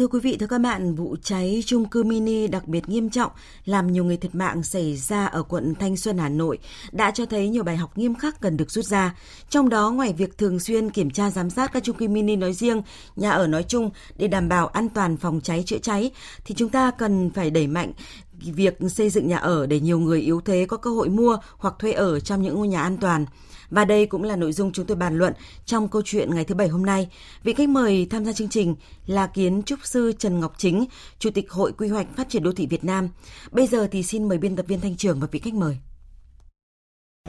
[0.00, 3.32] Thưa quý vị, thưa các bạn, vụ cháy chung cư mini đặc biệt nghiêm trọng
[3.64, 6.58] làm nhiều người thiệt mạng xảy ra ở quận Thanh Xuân, Hà Nội
[6.92, 9.14] đã cho thấy nhiều bài học nghiêm khắc cần được rút ra.
[9.48, 12.52] Trong đó, ngoài việc thường xuyên kiểm tra giám sát các chung cư mini nói
[12.52, 12.82] riêng,
[13.16, 16.10] nhà ở nói chung để đảm bảo an toàn phòng cháy chữa cháy,
[16.44, 17.92] thì chúng ta cần phải đẩy mạnh
[18.32, 21.74] việc xây dựng nhà ở để nhiều người yếu thế có cơ hội mua hoặc
[21.78, 23.26] thuê ở trong những ngôi nhà an toàn.
[23.70, 25.32] Và đây cũng là nội dung chúng tôi bàn luận
[25.64, 27.08] trong câu chuyện ngày thứ Bảy hôm nay.
[27.42, 28.74] Vị khách mời tham gia chương trình
[29.06, 30.84] là kiến trúc sư Trần Ngọc Chính,
[31.18, 33.08] Chủ tịch Hội Quy hoạch Phát triển Đô thị Việt Nam.
[33.50, 35.76] Bây giờ thì xin mời biên tập viên Thanh Trường và vị khách mời.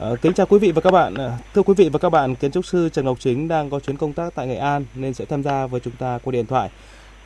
[0.02, 1.14] À, kính chào quý vị và các bạn.
[1.14, 3.80] À, thưa quý vị và các bạn, kiến trúc sư Trần Ngọc Chính đang có
[3.80, 6.46] chuyến công tác tại Nghệ An nên sẽ tham gia với chúng ta qua điện
[6.46, 6.70] thoại.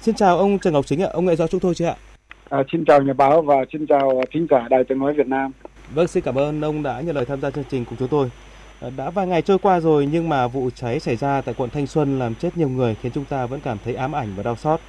[0.02, 1.95] Xin chào ông Trần Ngọc Chính ạ, ông nghe rõ chúng tôi chưa ạ?
[2.50, 5.52] À, xin chào nhà báo và xin chào thính giả Đài Tiếng nói Việt Nam.
[5.94, 8.30] Vâng, xin cảm ơn ông đã nhận lời tham gia chương trình cùng chúng tôi.
[8.80, 11.70] Ờ, đã vài ngày trôi qua rồi nhưng mà vụ cháy xảy ra tại quận
[11.70, 14.44] Thanh Xuân làm chết nhiều người khiến chúng ta vẫn cảm thấy ám ảnh và
[14.44, 14.80] đau xót.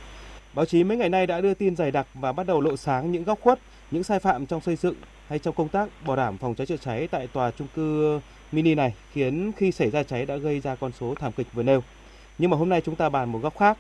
[0.55, 3.13] Báo chí mấy ngày nay đã đưa tin dày đặc và bắt đầu lộ sáng
[3.13, 3.59] những góc khuất,
[3.91, 4.95] những sai phạm trong xây dựng
[5.29, 8.21] hay trong công tác bảo đảm phòng cháy chữa cháy tại tòa chung cư
[8.53, 11.63] mini này khiến khi xảy ra cháy đã gây ra con số thảm kịch vừa
[11.63, 11.83] nêu.
[12.39, 13.79] Nhưng mà hôm nay chúng ta bàn một góc khác.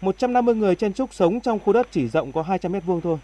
[0.00, 3.18] 150 người chen trúc sống trong khu đất chỉ rộng có 200 mét vuông thôi.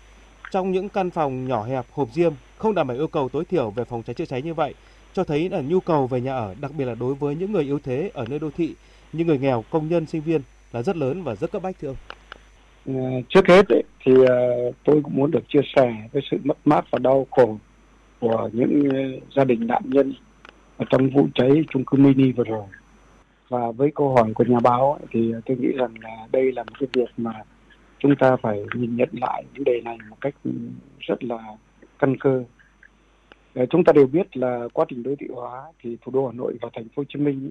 [0.51, 3.71] Trong những căn phòng nhỏ hẹp, hộp riêng, không đảm bảo yêu cầu tối thiểu
[3.71, 4.75] về phòng cháy chữa cháy như vậy
[5.15, 7.65] cho thấy là nhu cầu về nhà ở, đặc biệt là đối với những người
[7.65, 8.75] yếu thế ở nơi đô thị
[9.13, 10.41] như người nghèo, công nhân, sinh viên
[10.73, 11.97] là rất lớn và rất cấp bách thưa ông.
[12.87, 16.57] À, trước hết ấy, thì ờ, tôi cũng muốn được chia sẻ với sự mất
[16.65, 17.59] mát và đau khổ
[18.21, 18.99] của những ờ,
[19.37, 20.15] gia đình nạn nhân
[20.77, 22.65] ở trong vụ cháy chung cư mini vừa rồi.
[23.49, 26.65] Và với câu hỏi của nhà báo ấy, thì tôi nghĩ rằng là đây là
[26.65, 27.33] một cái việc mà
[27.99, 30.35] chúng ta phải nhìn nhận lại vấn đề này một cách
[31.01, 31.39] rất là
[31.99, 32.45] căn cơ
[33.55, 36.33] Ờ, chúng ta đều biết là quá trình đô thị hóa thì thủ đô Hà
[36.33, 37.51] Nội và thành phố Hồ Chí Minh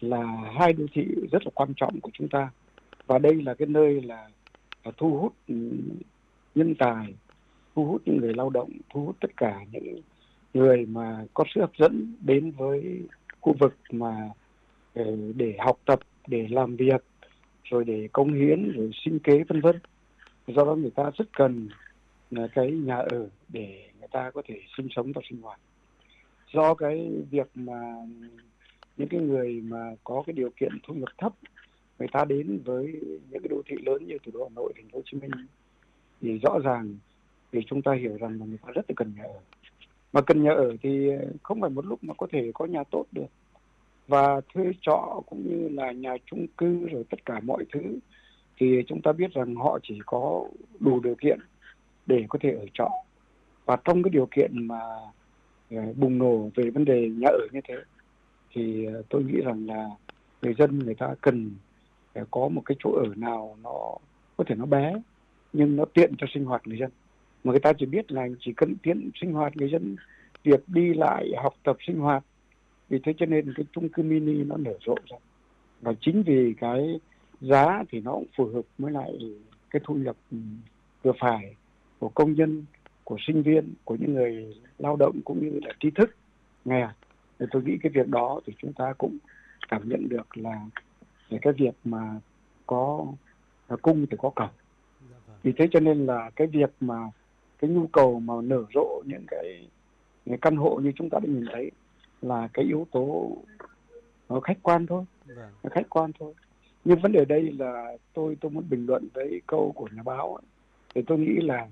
[0.00, 0.22] là
[0.58, 2.50] hai đô thị rất là quan trọng của chúng ta.
[3.06, 4.28] Và đây là cái nơi là,
[4.84, 5.54] là thu hút ừ,
[6.54, 7.14] nhân tài
[7.74, 10.00] thu hút những người lao động thu hút tất cả những
[10.54, 13.00] người mà có sức hấp dẫn đến với
[13.40, 14.30] khu vực mà
[14.94, 17.04] để, để học tập để làm việc
[17.64, 19.76] rồi để công hiến rồi sinh kế vân vân.
[20.46, 21.68] Do đó người ta rất cần
[22.54, 25.60] cái nhà ở để người ta có thể sinh sống và sinh hoạt.
[26.52, 27.94] Do cái việc mà
[28.96, 31.32] những cái người mà có cái điều kiện thu nhập thấp
[31.98, 34.88] người ta đến với những cái đô thị lớn như thủ đô Hà Nội, thành
[34.88, 35.30] phố Hồ Chí Minh
[36.20, 36.94] thì rõ ràng
[37.52, 39.40] thì chúng ta hiểu rằng là người ta rất là cần nhà ở.
[40.12, 41.10] Mà cần nhà ở thì
[41.42, 43.26] không phải một lúc mà có thể có nhà tốt được.
[44.08, 47.98] Và thuê trọ cũng như là nhà chung cư rồi tất cả mọi thứ
[48.56, 50.48] thì chúng ta biết rằng họ chỉ có
[50.80, 51.40] đủ điều kiện
[52.10, 52.90] để có thể ở trọ.
[53.64, 54.80] Và trong cái điều kiện mà
[55.70, 57.74] ờ, bùng nổ về vấn đề nhà ở như thế,
[58.52, 59.88] thì ờ, tôi nghĩ rằng là
[60.42, 61.50] người dân người ta cần
[62.14, 63.94] phải có một cái chỗ ở nào nó
[64.36, 64.94] có thể nó bé,
[65.52, 66.90] nhưng nó tiện cho sinh hoạt người dân.
[67.44, 69.96] Mà người ta chỉ biết là chỉ cần tiện sinh hoạt người dân,
[70.44, 72.24] việc đi lại, học tập, sinh hoạt.
[72.88, 75.16] Vì thế cho nên cái chung cư mini nó nở rộ ra.
[75.80, 77.00] Và chính vì cái
[77.40, 79.12] giá thì nó cũng phù hợp với lại
[79.70, 80.36] cái thu nhập ừ,
[81.02, 81.54] vừa phải
[82.00, 82.64] của công nhân
[83.04, 86.16] của sinh viên của những người lao động cũng như là trí thức
[86.64, 86.88] nghèo
[87.38, 89.18] thì tôi nghĩ cái việc đó thì chúng ta cũng
[89.68, 90.66] cảm nhận được là
[91.28, 92.20] về cái việc mà
[92.66, 93.06] có
[93.82, 94.48] cung thì có cầu.
[95.42, 96.96] Vì thế cho nên là cái việc mà
[97.58, 99.68] cái nhu cầu mà nở rộ những cái,
[100.26, 101.70] cái căn hộ như chúng ta đã nhìn thấy
[102.22, 103.36] là cái yếu tố
[104.28, 105.04] nó khách quan thôi.
[105.26, 105.50] Vâng.
[105.62, 106.34] nó khách quan thôi.
[106.84, 110.34] Nhưng vấn đề đây là tôi tôi muốn bình luận với câu của nhà báo
[110.34, 110.42] ấy.
[110.94, 111.68] thì tôi nghĩ là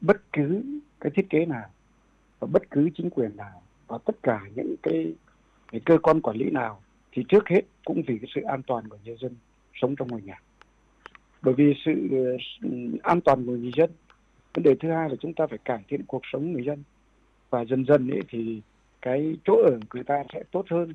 [0.00, 0.62] bất cứ
[1.00, 1.70] cái thiết kế nào
[2.40, 5.12] và bất cứ chính quyền nào và tất cả những cái,
[5.72, 6.82] cái cơ quan quản lý nào
[7.12, 9.34] thì trước hết cũng vì cái sự an toàn của nhân dân
[9.74, 10.40] sống trong ngôi nhà.
[11.42, 13.90] Bởi vì sự uh, an toàn của người dân
[14.54, 16.82] vấn đề thứ hai là chúng ta phải cải thiện cuộc sống người dân.
[17.50, 18.60] Và dần dần ấy thì
[19.02, 20.94] cái chỗ ở của người ta sẽ tốt hơn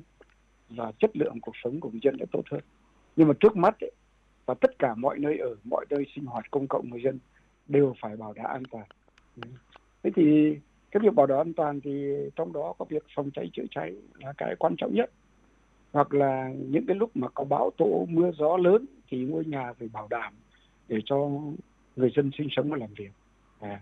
[0.70, 2.60] và chất lượng cuộc sống của người dân sẽ tốt hơn.
[3.16, 3.92] Nhưng mà trước mắt ấy,
[4.46, 7.18] và tất cả mọi nơi ở mọi nơi sinh hoạt công cộng người dân
[7.68, 8.86] đều phải bảo đảm an toàn.
[9.36, 9.42] Ừ.
[10.02, 10.56] Thế thì
[10.90, 12.06] cái việc bảo đảm an toàn thì
[12.36, 15.10] trong đó có việc phòng cháy chữa cháy là cái quan trọng nhất.
[15.92, 19.72] Hoặc là những cái lúc mà có bão tố mưa gió lớn thì ngôi nhà
[19.72, 20.34] phải bảo đảm
[20.88, 21.30] để cho
[21.96, 23.10] người dân sinh sống và làm việc.
[23.60, 23.80] À,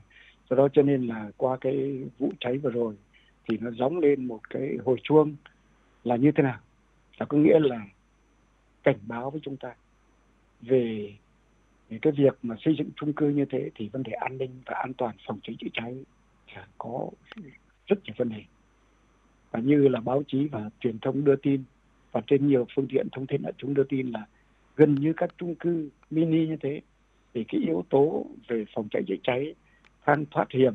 [0.50, 2.94] do đó cho nên là qua cái vụ cháy vừa rồi
[3.49, 5.37] thì nó gióng lên một cái hồi chuông
[6.05, 6.59] là như thế nào?
[7.19, 7.87] Là có nghĩa là
[8.83, 9.75] cảnh báo với chúng ta
[10.61, 11.12] về
[11.91, 14.51] thì cái việc mà xây dựng chung cư như thế thì vấn đề an ninh
[14.67, 16.05] và an toàn phòng cháy chữa cháy
[16.79, 17.11] có
[17.87, 18.43] rất nhiều vấn đề.
[19.51, 21.65] Và như là báo chí và truyền thông đưa tin,
[22.13, 24.27] và trên nhiều phương tiện thông tin đại chúng đưa tin là
[24.77, 26.81] gần như các chung cư mini như thế,
[27.35, 29.55] thì cái yếu tố về phòng cháy chữa cháy
[30.07, 30.75] thang thoát hiểm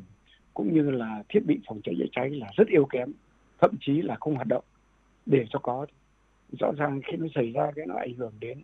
[0.53, 3.11] cũng như là thiết bị phòng cháy chữa cháy là rất yếu kém,
[3.61, 4.63] thậm chí là không hoạt động.
[5.25, 5.85] Để cho có
[6.59, 8.63] rõ ràng khi nó xảy ra cái nó ảnh hưởng đến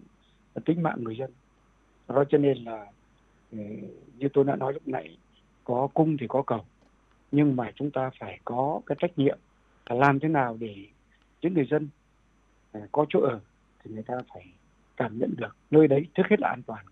[0.66, 1.32] tính mạng người dân
[2.08, 2.86] đó cho nên là
[3.52, 3.58] ừ,
[4.18, 5.18] như tôi đã nói lúc nãy
[5.64, 6.66] có cung thì có cầu
[7.32, 9.38] nhưng mà chúng ta phải có cái trách nhiệm
[9.86, 10.76] là làm thế nào để
[11.42, 11.90] những người dân
[12.72, 13.40] à, có chỗ ở
[13.84, 14.46] thì người ta phải
[14.98, 16.86] cảm nhận được nơi đấy trước hết là an toàn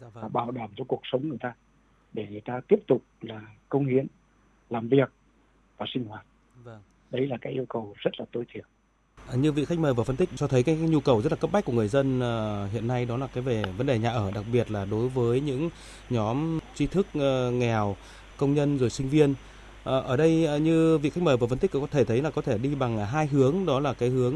[0.00, 0.22] dạ vâng.
[0.22, 1.54] và bảo đảm cho cuộc sống người ta
[2.12, 4.06] để người ta tiếp tục là công hiến
[4.70, 5.12] làm việc
[5.76, 6.26] và sinh hoạt
[6.64, 6.82] vâng.
[7.10, 8.64] đấy là cái yêu cầu rất là tối thiểu
[9.32, 11.52] như vị khách mời vừa phân tích cho thấy cái, nhu cầu rất là cấp
[11.52, 14.30] bách của người dân uh, hiện nay đó là cái về vấn đề nhà ở
[14.30, 15.70] đặc biệt là đối với những
[16.10, 17.96] nhóm tri thức uh, nghèo
[18.36, 19.34] công nhân rồi sinh viên.
[19.84, 22.42] Ờ, ở đây như vị khách mời vừa phân tích có thể thấy là có
[22.42, 24.34] thể đi bằng hai hướng đó là cái hướng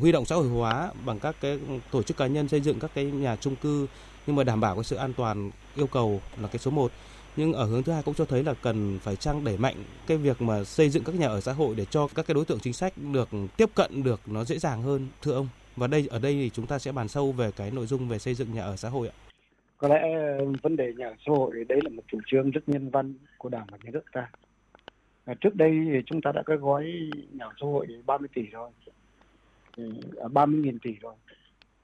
[0.00, 1.58] huy động xã hội hóa bằng các cái
[1.90, 3.86] tổ chức cá nhân xây dựng các cái nhà chung cư
[4.26, 6.90] nhưng mà đảm bảo cái sự an toàn yêu cầu là cái số 1
[7.36, 9.74] nhưng ở hướng thứ hai cũng cho thấy là cần phải trang đẩy mạnh
[10.06, 12.44] cái việc mà xây dựng các nhà ở xã hội để cho các cái đối
[12.44, 15.48] tượng chính sách được tiếp cận được nó dễ dàng hơn thưa ông.
[15.76, 18.18] Và đây ở đây thì chúng ta sẽ bàn sâu về cái nội dung về
[18.18, 19.14] xây dựng nhà ở xã hội ạ.
[19.76, 20.00] Có lẽ
[20.38, 23.14] ừ, vấn đề nhà ở xã hội đấy là một chủ trương rất nhân văn
[23.38, 24.30] của đảng và nhà nước ta.
[25.24, 28.42] À, trước đây thì chúng ta đã có gói nhà ở xã hội 30 tỷ
[28.42, 28.70] rồi.
[29.76, 31.14] Ừ, à, 30 nghìn tỷ rồi.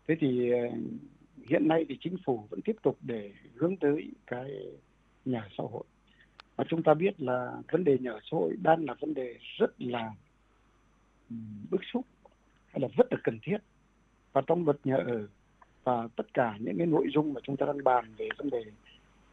[0.09, 0.69] Thế thì ừ,
[1.49, 4.51] hiện nay thì chính phủ vẫn tiếp tục để hướng tới cái
[5.25, 5.85] nhà xã hội.
[6.57, 9.39] Và chúng ta biết là vấn đề nhà ở xã hội đang là vấn đề
[9.59, 10.11] rất là
[11.31, 11.37] ừ,
[11.71, 12.07] bức xúc
[12.67, 13.59] hay là rất là cần thiết.
[14.33, 15.29] Và trong luật nhà ở
[15.85, 18.65] và tất cả những cái nội dung mà chúng ta đang bàn về vấn đề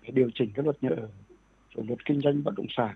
[0.02, 1.10] để điều chỉnh cái luật nhà ở,
[1.76, 2.96] rồi luật kinh doanh bất động sản,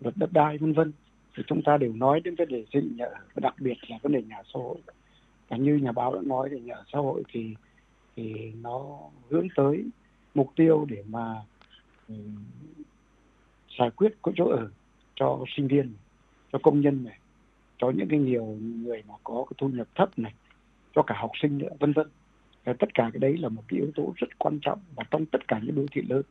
[0.00, 0.92] luật đất đai, vân vân,
[1.36, 3.74] thì chúng ta đều nói đến vấn đề xây dựng nhà ở và đặc biệt
[3.88, 4.78] là vấn đề nhà xã hội.
[5.48, 7.54] Và như nhà báo đã nói thì nhà ở xã hội thì
[8.16, 8.98] thì nó
[9.28, 9.84] hướng tới
[10.34, 11.42] mục tiêu để mà
[13.78, 14.70] giải quyết có chỗ ở
[15.14, 15.94] cho sinh viên,
[16.52, 17.18] cho công nhân này,
[17.78, 20.34] cho những cái nhiều người mà có cái thu nhập thấp này,
[20.94, 22.06] cho cả học sinh nữa, vân vân.
[22.64, 25.48] Tất cả cái đấy là một cái yếu tố rất quan trọng và trong tất
[25.48, 26.22] cả những đô thị lớn.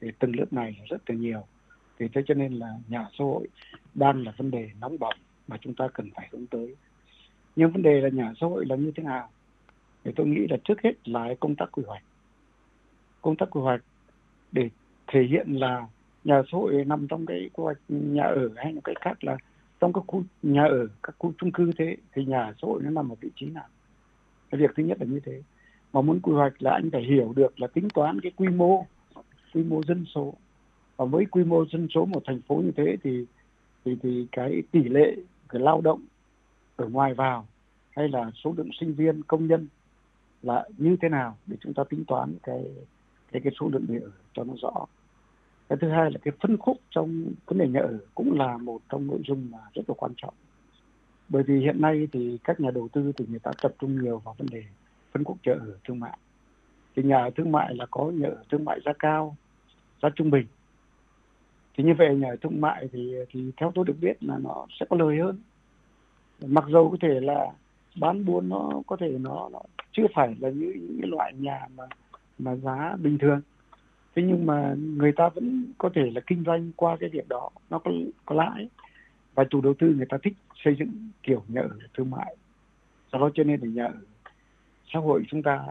[0.00, 1.44] Thì từng lớp này rất là nhiều.
[1.98, 3.48] Thì thế cho nên là nhà xã hội
[3.94, 5.18] đang là vấn đề nóng bỏng
[5.48, 6.76] mà chúng ta cần phải hướng tới.
[7.56, 9.30] Nhưng vấn đề là nhà xã hội là như thế nào?
[10.04, 12.02] Thì tôi nghĩ là trước hết là công tác quy hoạch.
[13.22, 13.80] Công tác quy hoạch
[14.52, 14.68] để
[15.12, 15.86] thể hiện là
[16.24, 19.36] nhà xã hội nằm trong cái quy hoạch nhà ở hay một cách khác là
[19.80, 22.90] trong các khu nhà ở, các khu chung cư thế, thì nhà xã hội nó
[22.90, 23.66] nằm ở vị trí nào?
[24.50, 25.42] Cái việc thứ nhất là như thế.
[25.92, 28.86] Mà muốn quy hoạch là anh phải hiểu được là tính toán cái quy mô
[29.54, 30.34] quy mô dân số.
[30.96, 33.26] Và với quy mô dân số một thành phố như thế thì
[33.84, 35.16] thì thì cái tỷ lệ
[35.48, 36.00] cái lao động
[36.76, 37.46] ở ngoài vào
[37.90, 39.68] hay là số lượng sinh viên, công nhân
[40.42, 42.64] là như thế nào để chúng ta tính toán cái
[43.32, 44.86] cái cái số lượng để ở cho nó rõ?
[45.68, 48.80] Cái thứ hai là cái phân khúc trong vấn đề nhà ở cũng là một
[48.88, 50.34] trong nội dung mà rất là quan trọng.
[51.28, 54.18] Bởi vì hiện nay thì các nhà đầu tư thì người ta tập trung nhiều
[54.18, 54.64] vào vấn đề
[55.12, 56.18] phân khúc nhà ở thương mại.
[56.96, 59.36] Thì nhà ở thương mại là có nhà ở thương mại giá cao
[60.02, 60.46] giá trung bình.
[61.76, 64.66] Thì như vậy nhà ở thương mại thì thì theo tôi được biết là nó
[64.80, 65.38] sẽ có lời hơn.
[66.46, 67.46] Mặc dầu có thể là
[68.00, 69.60] bán buôn nó có thể nó, nó
[69.92, 71.84] chưa phải là như những loại nhà mà
[72.38, 73.40] mà giá bình thường
[74.14, 77.50] thế nhưng mà người ta vẫn có thể là kinh doanh qua cái việc đó
[77.70, 77.90] nó có
[78.26, 78.68] có lãi.
[79.34, 80.32] Và chủ đầu tư người ta thích
[80.64, 82.36] xây dựng kiểu nhà ở thương mại.
[83.12, 84.00] Do đó cho nên là nhà ở
[84.92, 85.66] xã hội chúng ta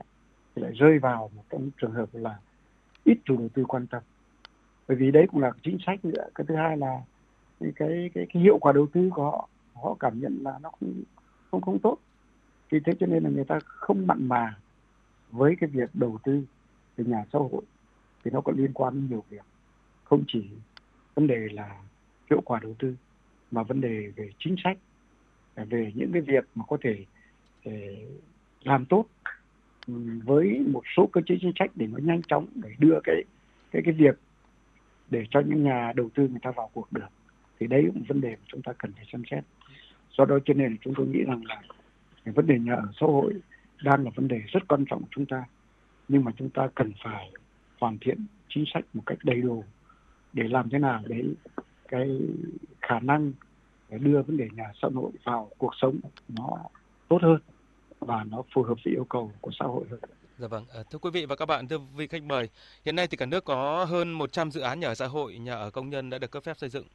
[0.55, 2.35] lại rơi vào một trong trường hợp là
[3.03, 4.03] ít chủ đầu tư quan tâm.
[4.87, 6.23] Bởi vì đấy cũng là chính sách nữa.
[6.35, 7.01] Cái thứ hai là
[7.59, 10.69] cái cái cái, cái hiệu quả đầu tư của họ họ cảm nhận là nó
[10.69, 10.93] không
[11.51, 11.97] không không tốt.
[12.69, 14.55] Vì thế cho nên là người ta không mặn mà
[15.31, 16.43] với cái việc đầu tư
[16.97, 17.61] về nhà xã hội
[18.23, 19.45] thì nó có liên quan đến nhiều việc.
[20.03, 20.49] Không chỉ
[21.15, 21.81] vấn đề là
[22.29, 22.95] hiệu quả đầu tư,
[23.51, 24.77] mà vấn đề về chính sách,
[25.55, 27.05] về những cái việc mà có thể
[27.65, 28.05] để
[28.63, 29.05] làm tốt
[29.87, 33.23] ừ, với một số cơ chế chính sách để nó nhanh chóng để đưa cái
[33.71, 34.19] cái cái việc
[35.09, 37.07] để cho những nhà đầu tư người ta vào cuộc được.
[37.59, 39.43] Thì đấy cũng vấn đề mà chúng ta cần phải xem xét.
[40.17, 41.61] Do đó cho nên chúng tôi nghĩ rằng là
[42.25, 43.33] vấn đề nhà ở xã hội
[43.83, 45.45] đang là vấn đề rất quan trọng của chúng ta,
[46.07, 47.31] nhưng mà chúng ta cần phải
[47.81, 49.63] hoàn thiện chính sách một cách đầy đủ
[50.33, 51.33] để làm thế nào đấy
[51.87, 52.07] cái
[52.81, 53.31] khả năng
[53.89, 56.57] để đưa vấn đề nhà xã hội vào cuộc sống nó
[57.07, 57.39] tốt hơn
[57.99, 59.99] và nó phù hợp với yêu cầu của xã hội hơn.
[60.37, 62.49] Dạ vâng, ờ, thưa quý vị và các bạn, thưa vị khách mời,
[62.85, 65.53] hiện nay thì cả nước có hơn 100 dự án nhà ở xã hội, nhà
[65.53, 66.87] ở công nhân đã được cấp phép xây dựng.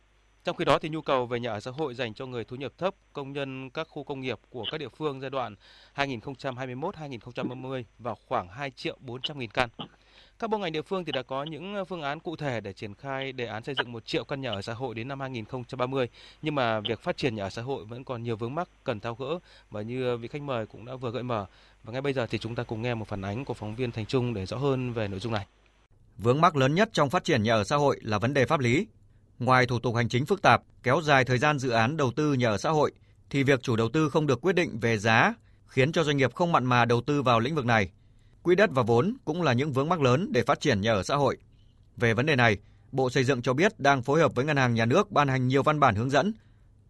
[0.44, 2.56] Trong khi đó thì nhu cầu về nhà ở xã hội dành cho người thu
[2.56, 5.54] nhập thấp, công nhân các khu công nghiệp của các địa phương giai đoạn
[5.94, 9.68] 2021-2030 vào khoảng 2 triệu 400 nghìn căn.
[10.38, 12.72] Các bộ ngành địa phương thì đã có những ờ, phương án cụ thể để
[12.72, 15.20] triển khai đề án xây dựng 1 triệu căn nhà ở xã hội đến năm
[15.20, 16.08] 2030.
[16.42, 19.00] Nhưng mà việc phát triển nhà ở xã hội vẫn còn nhiều vướng mắc cần
[19.00, 19.38] thao gỡ
[19.70, 21.46] và như ờ, vị khách mời cũng đã vừa gợi mở.
[21.84, 23.92] Và ngay bây giờ thì chúng ta cùng nghe một phản ánh của phóng viên
[23.92, 25.46] Thành Trung để rõ hơn về nội dung này.
[26.18, 28.60] Vướng mắc lớn nhất trong phát triển nhà ở xã hội là vấn đề pháp
[28.60, 28.86] lý.
[29.38, 32.32] Ngoài thủ tục hành chính phức tạp, kéo dài thời gian dự án đầu tư
[32.34, 32.92] nhà ở xã hội,
[33.30, 35.34] thì việc chủ đầu tư không được quyết định về giá
[35.66, 37.90] khiến cho doanh nghiệp không mặn mà đầu tư vào lĩnh vực này.
[38.46, 41.02] Quỹ đất và vốn cũng là những vướng mắc lớn để phát triển nhà ở
[41.02, 41.36] xã hội.
[41.96, 42.58] Về vấn đề này,
[42.92, 45.48] Bộ Xây dựng cho biết đang phối hợp với Ngân hàng Nhà nước ban hành
[45.48, 46.32] nhiều văn bản hướng dẫn,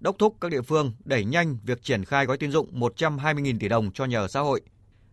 [0.01, 3.69] đốc thúc các địa phương đẩy nhanh việc triển khai gói tín dụng 120.000 tỷ
[3.69, 4.61] đồng cho nhà ở xã hội.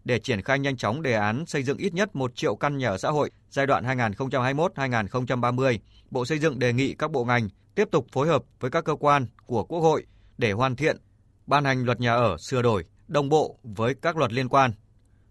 [0.03, 2.89] Để triển khai nhanh chóng đề án xây dựng ít nhất 1 triệu căn nhà
[2.89, 5.77] ở xã hội giai đoạn 2021-2030,
[6.11, 8.95] Bộ Xây dựng đề nghị các bộ ngành tiếp tục phối hợp với các cơ
[8.95, 10.05] quan của Quốc hội
[10.37, 10.97] để hoàn thiện,
[11.47, 14.71] ban hành luật nhà ở sửa đổi đồng bộ với các luật liên quan.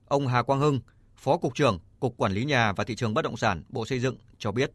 [0.08, 0.80] Ông Hà Quang Hưng,
[1.24, 3.98] Phó Cục trưởng Cục Quản lý Nhà và Thị trường Bất động sản Bộ Xây
[3.98, 4.70] dựng cho biết.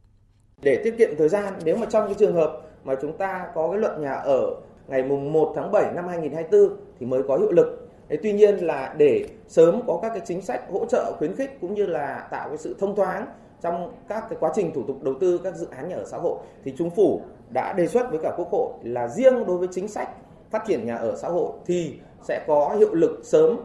[0.61, 3.71] Để tiết kiệm thời gian, nếu mà trong cái trường hợp mà chúng ta có
[3.71, 4.55] cái luật nhà ở
[4.87, 7.89] ngày mùng 1 tháng 7 năm 2024 thì mới có hiệu lực.
[8.09, 11.57] Thế tuy nhiên là để sớm có các cái chính sách hỗ trợ khuyến khích
[11.61, 13.25] cũng như là tạo cái sự thông thoáng
[13.61, 16.17] trong các cái quá trình thủ tục đầu tư các dự án nhà ở xã
[16.17, 19.67] hội thì chính phủ đã đề xuất với cả quốc hội là riêng đối với
[19.71, 20.09] chính sách
[20.51, 23.57] phát triển nhà ở xã hội thì sẽ có hiệu lực sớm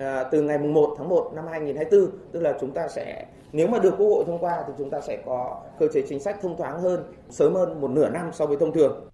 [0.00, 3.78] à, từ ngày 1 tháng 1 năm 2024 tức là chúng ta sẽ nếu mà
[3.78, 6.56] được quốc hội thông qua thì chúng ta sẽ có cơ chế chính sách thông
[6.56, 9.08] thoáng hơn sớm hơn một nửa năm so với thông thường.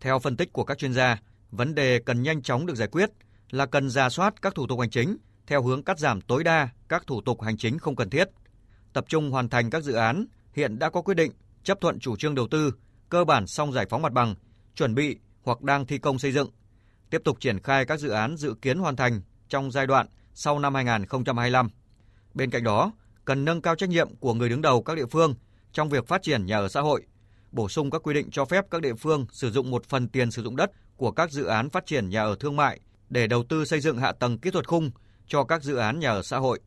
[0.00, 1.18] Theo phân tích của các chuyên gia,
[1.50, 3.10] vấn đề cần nhanh chóng được giải quyết
[3.50, 6.68] là cần ra soát các thủ tục hành chính theo hướng cắt giảm tối đa
[6.88, 8.28] các thủ tục hành chính không cần thiết,
[8.92, 11.32] tập trung hoàn thành các dự án hiện đã có quyết định
[11.62, 12.74] chấp thuận chủ trương đầu tư,
[13.08, 14.34] cơ bản xong giải phóng mặt bằng,
[14.74, 16.50] chuẩn bị hoặc đang thi công xây dựng,
[17.10, 20.58] tiếp tục triển khai các dự án dự kiến hoàn thành trong giai đoạn sau
[20.58, 21.68] năm 2025.
[22.34, 22.92] Bên cạnh đó,
[23.24, 25.34] cần nâng cao trách nhiệm của người đứng đầu các địa phương
[25.72, 27.02] trong việc phát triển nhà ở xã hội,
[27.52, 30.30] bổ sung các quy định cho phép các địa phương sử dụng một phần tiền
[30.30, 33.44] sử dụng đất của các dự án phát triển nhà ở thương mại để đầu
[33.48, 34.90] tư xây dựng hạ tầng kỹ thuật khung
[35.26, 36.60] cho các dự án nhà ở xã hội.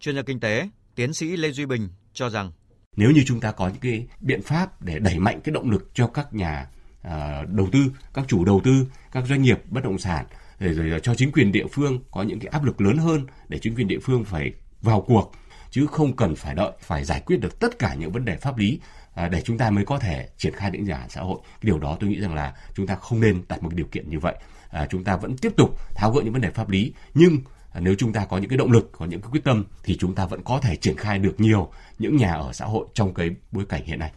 [0.00, 2.52] Chuyên gia kinh tế, tiến sĩ Lê Duy Bình cho rằng
[2.96, 5.90] nếu như chúng ta có những cái biện pháp để đẩy mạnh cái động lực
[5.94, 6.66] cho các nhà
[7.02, 7.78] ờ, đầu tư,
[8.14, 10.26] các chủ đầu tư, các doanh nghiệp bất động sản
[10.60, 13.58] rồi, rồi cho chính quyền địa phương có những cái áp lực lớn hơn để
[13.58, 14.52] chính quyền địa phương phải
[14.82, 15.32] vào cuộc
[15.70, 18.58] chứ không cần phải đợi phải giải quyết được tất cả những vấn đề pháp
[18.58, 18.80] lý
[19.14, 21.38] à, để chúng ta mới có thể triển khai những nhà xã hội.
[21.62, 24.18] Điều đó tôi nghĩ rằng là chúng ta không nên đặt một điều kiện như
[24.18, 24.34] vậy.
[24.70, 27.38] À, chúng ta vẫn tiếp tục tháo gỡ những vấn đề pháp lý nhưng
[27.78, 30.14] nếu chúng ta có những cái động lực, có những cái quyết tâm thì chúng
[30.14, 33.30] ta vẫn có thể triển khai được nhiều những nhà ở xã hội trong cái
[33.52, 34.12] bối cảnh hiện nay.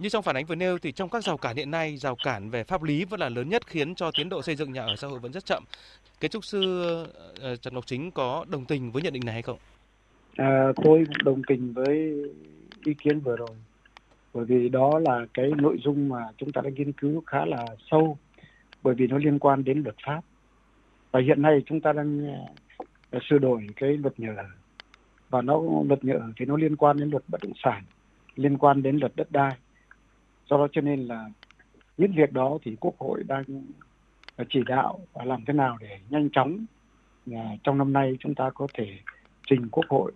[0.00, 2.50] Như trong phản ánh vừa nêu thì trong các rào cản hiện nay, rào cản
[2.50, 4.96] về pháp lý vẫn là lớn nhất khiến cho tiến độ xây dựng nhà ở
[4.96, 5.64] xã hội vẫn rất chậm.
[6.20, 9.32] Kiến trúc sư ờ, ờ, Trần Ngọc Chính có đồng tình với nhận định này
[9.32, 9.58] hay không?
[10.36, 12.12] À, tôi đồng tình với
[12.84, 13.56] ý kiến vừa rồi.
[14.34, 17.66] Bởi vì đó là cái nội dung mà chúng ta đã nghiên cứu khá là
[17.90, 18.18] sâu
[18.82, 20.20] bởi vì nó liên quan đến luật pháp.
[21.10, 22.34] Và hiện nay chúng ta đang
[23.10, 24.46] ờ, sửa đổi cái luật nhà ở.
[25.30, 27.82] Và nó luật nhà ở thì nó liên quan đến luật bất động sản,
[28.36, 29.56] liên quan đến luật đất đai
[30.50, 31.30] do đó cho nên là
[31.98, 33.44] những việc đó thì quốc hội đang
[34.36, 36.64] à, chỉ đạo và làm thế nào để nhanh chóng
[37.32, 38.98] à, trong năm nay chúng ta có thể
[39.46, 40.12] trình quốc hội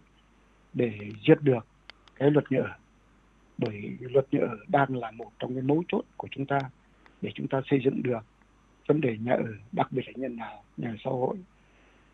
[0.72, 0.90] để
[1.26, 1.66] duyệt được
[2.16, 2.74] cái luật nhà ở
[3.58, 6.58] bởi luật nhà ở đang là một trong cái mấu chốt của chúng ta
[7.22, 8.24] để chúng ta xây dựng được
[8.86, 11.36] vấn đề nhà ở, đặc biệt là nhân nào nhà xã hội.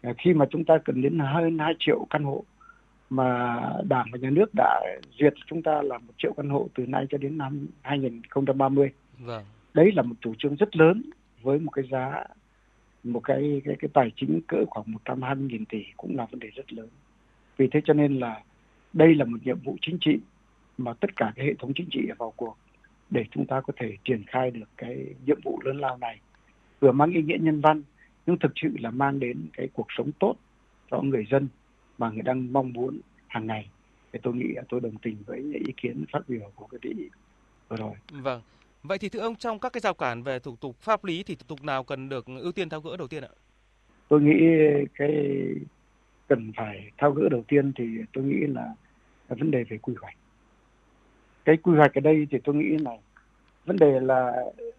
[0.02, 2.44] À, khi mà chúng ta cần đến hơn 2 triệu căn hộ
[3.10, 4.80] mà Đảng và Nhà nước đã
[5.18, 8.90] duyệt chúng ta là một triệu căn hộ từ nay cho đến năm 2030.
[9.18, 9.44] Vâng.
[9.74, 11.02] Đấy là một chủ trương rất lớn
[11.42, 12.24] với một cái giá
[13.04, 16.72] một cái cái cái tài chính cỡ khoảng 120.000 tỷ cũng là vấn đề rất
[16.72, 16.88] lớn.
[17.56, 18.42] Vì thế cho nên là
[18.92, 20.18] đây là một nhiệm vụ chính trị
[20.78, 22.56] mà tất cả cái hệ thống chính trị vào cuộc
[23.10, 26.20] để chúng ta có thể triển khai được cái nhiệm vụ lớn lao này
[26.80, 27.82] vừa mang ý nghĩa nhân văn
[28.26, 30.34] nhưng thực sự là mang đến cái cuộc sống tốt
[30.90, 31.48] cho người dân
[32.00, 33.68] mà người đang mong muốn hàng ngày
[34.12, 37.08] thì tôi nghĩ tôi đồng tình với ý kiến phát biểu của cái vị
[37.68, 37.92] vừa rồi.
[38.12, 38.40] Vâng.
[38.82, 41.34] Vậy thì thưa ông trong các cái rào cản về thủ tục pháp lý thì
[41.34, 43.28] thủ tục nào cần được ưu tiên tháo gỡ đầu tiên ạ?
[44.08, 44.38] Tôi nghĩ
[44.94, 45.36] cái
[46.28, 48.74] cần phải tháo gỡ đầu tiên thì tôi nghĩ là,
[49.28, 50.16] là vấn đề về quy hoạch.
[51.44, 52.90] Cái quy hoạch ở đây thì tôi nghĩ là
[53.64, 54.32] vấn đề là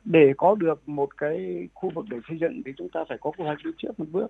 [0.05, 3.31] để có được một cái khu vực để xây dựng thì chúng ta phải có
[3.31, 4.27] quy hoạch đi trước một bước.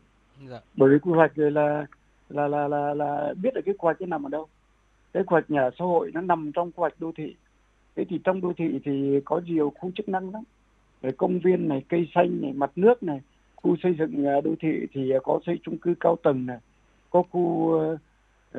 [0.48, 0.60] Dạ.
[0.76, 1.86] Bởi vì quy hoạch là
[2.34, 4.48] là là là là biết được cái quy hoạch nó nằm ở đâu.
[5.14, 7.36] Cái quy hoạch nhà xã hội nó nằm trong quy hoạch đô thị.
[7.96, 10.44] Thế thì trong đô thị thì có nhiều khu chức năng lắm.
[11.02, 13.22] Rồi công viên này cây xanh này mặt nước này
[13.56, 16.58] khu xây dựng à, đô thị thì có xây chung cư cao tầng này
[17.10, 18.00] có khu uh,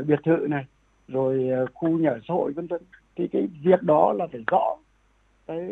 [0.06, 0.64] biệt thự này
[1.08, 2.82] rồi uh, khu nhà xã hội vân vân.
[3.16, 4.76] Thì cái việc đó là phải rõ
[5.46, 5.68] cái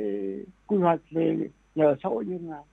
[0.66, 1.36] quy hoạch về
[1.74, 2.64] nhà ở xã hội như thế nào.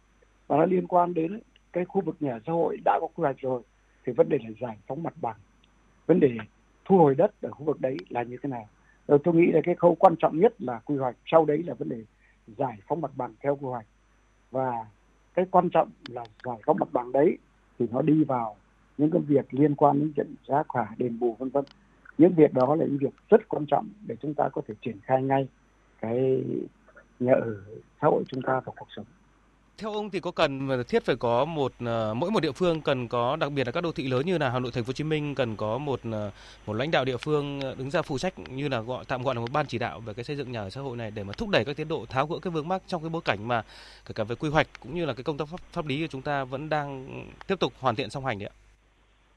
[0.48, 1.40] Và nó liên quan đến
[1.74, 3.62] cái khu vực nhà ở xã hội đã có quy hoạch rồi
[4.08, 5.36] thì vấn đề là giải phóng mặt bằng.
[6.06, 6.38] Vấn đề
[6.86, 8.68] thu hồi đất ở khu vực đấy là như thế nào?
[9.08, 11.74] Rồi tôi nghĩ là cái khâu quan trọng nhất là quy hoạch, sau đấy là
[11.74, 12.04] vấn đề
[12.58, 13.86] giải phóng mặt bằng theo quy hoạch.
[14.52, 14.86] Và
[15.34, 17.38] cái quan trọng là giải phóng mặt bằng đấy
[17.80, 18.56] thì nó đi vào
[18.98, 21.66] những cái việc liên quan đến chuyện giá cả, đền bù, vân vân.
[22.18, 25.00] Những việc đó là những việc rất quan trọng để chúng ta có thể triển
[25.04, 25.48] khai ngay
[26.02, 26.44] cái
[27.20, 27.64] nhà ở
[28.02, 29.06] xã hội chúng ta vào cuộc sống
[29.78, 33.08] theo ông thì có cần thiết phải có một ờ, mỗi một địa phương cần
[33.08, 34.94] có đặc biệt là các đô thị lớn như là Hà Nội, Thành phố Hồ
[34.94, 36.32] Chí Minh cần có một ờ,
[36.66, 39.36] một lãnh đạo địa phương ờ, đứng ra phụ trách như là gọi tạm gọi
[39.36, 41.24] là một ban chỉ đạo về cái xây dựng nhà ở xã hội này để
[41.24, 43.48] mà thúc đẩy các tiến độ tháo gỡ cái vướng mắc trong cái bối cảnh
[43.48, 43.64] mà
[44.06, 46.08] kể cả về quy hoạch cũng như là cái công tác pháp, pháp lý của
[46.08, 47.08] chúng ta vẫn đang
[47.48, 48.56] tiếp tục hoàn thiện song hành đấy ạ.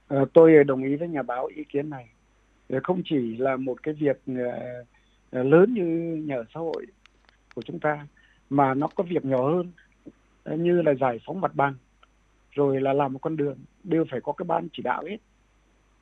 [0.08, 2.08] À, tôi đồng ý với nhà báo ý kiến này.
[2.82, 4.22] Không chỉ là một cái việc
[5.32, 6.86] lớn như nhà ở xã hội
[7.54, 8.06] của chúng ta
[8.50, 9.72] mà nó có việc nhỏ hơn
[10.44, 11.74] Ờ, như là giải phóng mặt bằng
[12.50, 15.16] rồi là làm một con đường đều phải có cái ban chỉ đạo hết.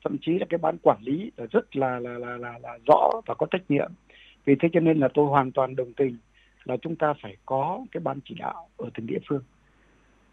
[0.03, 3.21] Thậm chí là cái ban quản lý là rất là là là là, là rõ
[3.25, 3.91] và có trách nhiệm.
[4.45, 6.17] Vì thế cho nên là tôi hoàn toàn đồng tình
[6.63, 9.43] là chúng ta phải có cái ban chỉ đạo ở từng địa phương.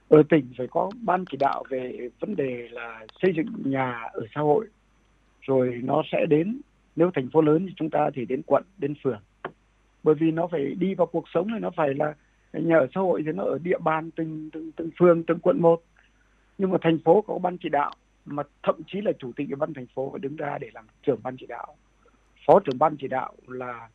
[0.09, 4.27] Ở tỉnh phải có ban chỉ đạo về vấn đề là xây dựng nhà ở
[4.35, 4.67] xã hội
[5.41, 6.61] rồi nó sẽ đến
[6.97, 9.21] nếu thành phố lớn thì chúng ta thì đến quận đến phường.
[10.03, 12.15] Bởi vì nó phải đi vào cuộc sống này nó phải là
[12.61, 15.63] nhà ở xã hội thì nó ở địa bàn từng từng từng phường, từng quận
[15.63, 15.83] một.
[16.59, 17.93] Nhưng mà thành phố có ban chỉ đạo,
[18.25, 20.85] mà thậm chí là chủ tịch ủy ban thành phố phải đứng ra để làm
[21.03, 21.77] trưởng ban chỉ đạo.
[22.47, 23.89] Phó trưởng ban chỉ đạo là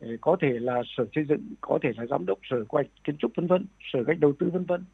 [0.00, 2.86] ờ, có thể là sở xây dựng, có thể là giám đốc, sở quy hoạch
[3.04, 4.84] kiến trúc vân vân, sở cách đầu tư vân vân.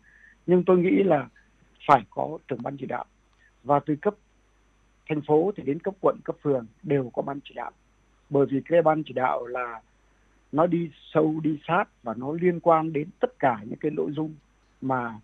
[0.47, 1.29] Nhưng tôi nghĩ là
[1.89, 3.05] phải có trưởng ban chỉ đạo.
[3.65, 4.15] Và từ cấp
[5.09, 7.71] thành phố thì đến cấp quận, cấp phường đều có ban chỉ đạo.
[8.31, 9.81] Bởi vì cái ban chỉ đạo là
[10.53, 14.13] nó đi sâu, đi sát và nó liên quan đến tất cả những cái nội
[14.13, 14.35] dung
[14.81, 15.19] mà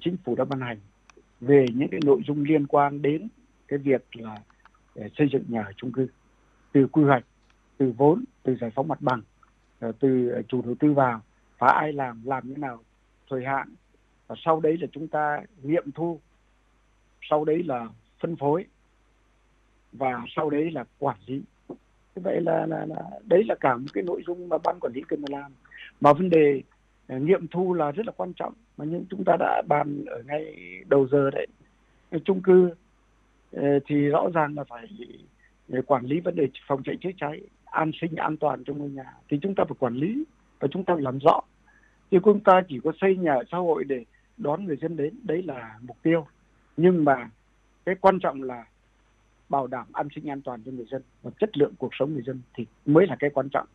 [0.00, 0.78] chính phủ đã ban hành.
[1.40, 3.28] Về những cái nội dung liên quan đến
[3.68, 4.36] cái việc là
[4.94, 6.06] ờ, xây dựng nhà ở chung cư,
[6.72, 7.24] từ quy hoạch,
[7.78, 9.22] từ vốn, từ giải phóng mặt bằng
[9.80, 11.20] ờ, từ chủ đầu tư vào
[11.58, 12.80] và ai làm làm như nào,
[13.30, 13.74] thời hạn.
[14.26, 16.20] Và sau đấy là chúng ta nghiệm thu,
[17.30, 17.88] sau đấy là
[18.20, 18.64] phân phối,
[19.92, 21.42] và sau đấy là quản lý
[22.14, 25.02] vậy là, là là đấy là cả một cái nội dung mà ban quản lý
[25.08, 25.52] cần phải làm.
[26.00, 26.62] Mà vấn đề
[27.16, 30.22] uh, nghiệm thu là rất là quan trọng mà nhưng chúng ta đã bàn ở
[30.26, 30.54] ngay
[30.88, 31.46] đầu giờ đấy.
[32.24, 32.74] Chung cư
[33.56, 34.86] uh, thì rõ ràng là phải
[35.72, 38.90] ờ, quản lý vấn đề phòng cháy chữa cháy an sinh an toàn trong ngôi
[38.90, 39.14] nhà.
[39.28, 40.24] Thì chúng ta phải quản lý
[40.60, 41.40] và chúng ta phải làm rõ.
[42.10, 44.04] Thì chúng ta chỉ có xây nhà xã hội để
[44.36, 46.26] đón người dân đến đấy là mục tiêu.
[46.76, 47.30] Nhưng mà
[47.86, 48.64] cái quan trọng là
[49.52, 52.22] bảo đảm an sinh an toàn cho người dân và chất lượng cuộc sống người
[52.26, 53.66] dân thì mới là cái quan trọng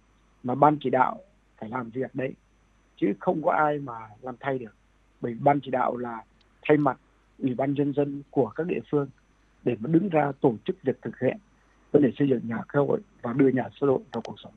[0.43, 1.17] mà ban chỉ đạo
[1.57, 2.33] phải làm việc đấy.
[2.97, 4.75] Chứ không có ai mà làm thay được.
[5.21, 6.23] Bởi ban chỉ đạo là
[6.61, 6.97] thay mặt
[7.39, 9.09] ủy ban nhân dân của các địa phương
[9.63, 11.37] để mà đứng ra tổ chức việc thực hiện,
[11.91, 14.53] vấn đề xây dựng nhà xã hội và đưa nhà xã hội vào cuộc sống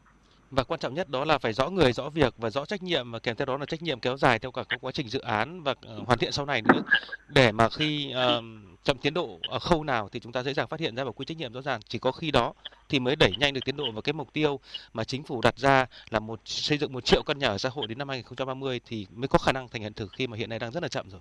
[0.51, 3.13] và quan trọng nhất đó là phải rõ người rõ việc và rõ trách nhiệm
[3.13, 5.21] và kèm theo đó là trách nhiệm kéo dài theo cả các quá trình dự
[5.21, 6.83] án và uh, hoàn thiện sau này nữa
[7.29, 8.45] để mà khi uh,
[8.83, 11.13] chậm tiến độ ở khâu nào thì chúng ta dễ dàng phát hiện ra và
[11.13, 12.53] quy trách nhiệm rõ ràng chỉ có khi đó
[12.89, 14.61] thì mới đẩy nhanh được tiến độ và cái mục tiêu
[14.95, 17.69] mà chính phủ đặt ra là một xây dựng một triệu căn nhà ở xã
[17.69, 20.51] hội đến năm 2030 thì mới có khả năng thành hiện thực khi mà hiện
[20.51, 21.21] nay đang rất là chậm rồi.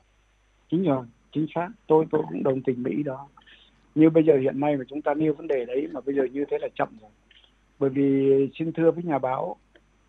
[0.72, 1.68] Chính rồi, chính xác.
[1.88, 3.28] Tôi tôi cũng đồng tình với đó.
[3.96, 6.24] Như bây giờ hiện nay mà chúng ta nêu vấn đề đấy mà bây giờ
[6.32, 7.10] như thế là chậm rồi
[7.80, 9.56] bởi vì xin thưa với nhà báo,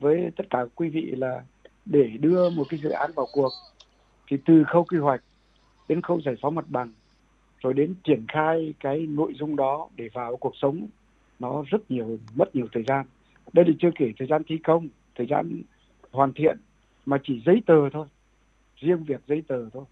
[0.01, 1.43] với tất cả quý vị là
[1.85, 3.51] để đưa một cái dự án vào cuộc,
[4.29, 5.23] thì từ khâu quy hoạch
[5.89, 6.93] đến khâu giải phóng mặt bằng,
[7.63, 10.87] rồi đến triển khai cái nội dung đó để vào cuộc sống,
[11.39, 13.07] nó rất nhiều, mất nhiều thời gian.
[13.53, 15.63] Đây là chưa kể thời gian thi công, thời gian
[16.11, 16.59] hoàn thiện,
[17.07, 18.07] mà chỉ giấy tờ thôi.
[18.77, 19.85] Riêng việc giấy tờ thôi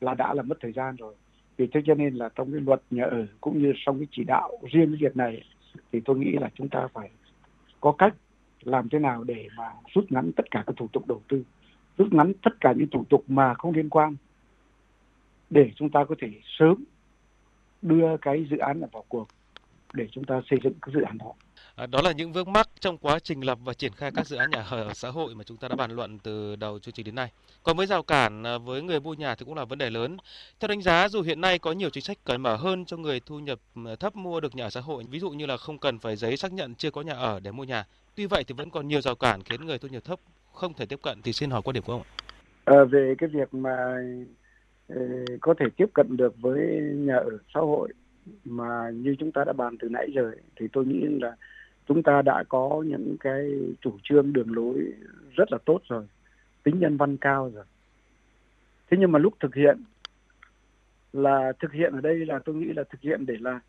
[0.00, 1.14] là đã là mất thời gian rồi.
[1.56, 4.24] Vì thế cho nên là trong cái luật nhà ở cũng như trong cái chỉ
[4.24, 5.44] đạo riêng cái việc này,
[5.92, 7.10] thì tôi nghĩ là chúng ta phải
[7.80, 8.14] có cách
[8.62, 11.44] làm thế nào để mà rút ngắn tất cả các thủ tục đầu tư,
[11.98, 14.16] rút ngắn tất cả những thủ tục mà không liên quan,
[15.50, 16.84] để chúng ta có thể sớm
[17.82, 19.28] đưa cái dự án vào cuộc,
[19.92, 21.32] để chúng ta xây dựng cái dự án đó.
[21.78, 24.36] À, đó là những vướng mắc trong quá trình lập và triển khai các dự
[24.36, 27.06] án nhà ở xã hội mà chúng ta đã bàn luận từ đầu chương trình
[27.06, 27.32] đến nay.
[27.62, 30.16] Còn với rào cản à, với người mua nhà thì cũng là vấn đề lớn.
[30.60, 33.20] Theo đánh giá, dù hiện nay có nhiều chính sách cởi mở hơn cho người
[33.26, 35.78] thu nhập à, thấp mua được nhà ở xã hội, ví dụ như là không
[35.78, 37.84] cần phải giấy xác nhận chưa có nhà ở để mua nhà.
[38.14, 40.18] Tuy vậy thì vẫn còn nhiều rào cản khiến người thu nhập thấp
[40.52, 41.22] không thể tiếp cận.
[41.22, 42.02] Thì xin hỏi quan điểm của ông.
[42.64, 43.76] À, về cái việc mà
[44.88, 44.96] ờ,
[45.40, 46.60] có thể tiếp cận được với
[46.94, 47.88] nhà ở xã hội
[48.44, 51.36] mà như chúng ta đã bàn từ nãy giờ thì tôi nghĩ là
[51.88, 54.92] chúng ta đã có những cái chủ trương đường lối
[55.36, 56.06] rất là tốt rồi.
[56.62, 57.64] Tính nhân văn cao rồi.
[58.90, 59.78] Thế nhưng mà lúc thực hiện
[61.12, 63.60] là thực hiện ở đây là tôi nghĩ là thực hiện để là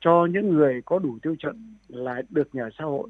[0.00, 3.08] cho những người có đủ tiêu chuẩn là được nhà xã hội.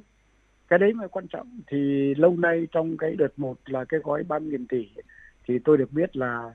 [0.68, 1.60] Cái đấy mới quan trọng.
[1.66, 4.88] Thì lâu nay trong cái đợt một là cái gói ba nghìn tỷ
[5.48, 6.54] thì tôi được biết là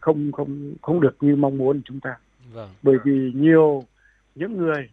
[0.00, 2.16] không không không được như mong muốn chúng ta.
[2.52, 2.70] Vâng.
[2.82, 3.84] bởi vì nhiều
[4.34, 4.88] những người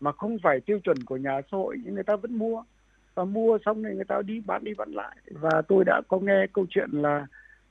[0.00, 2.62] mà không phải tiêu chuẩn của nhà xã hội nhưng người ta vẫn mua.
[3.14, 5.16] Và mua xong thì người ta đi bán đi bán lại.
[5.30, 7.26] Và tôi đã có nghe câu chuyện là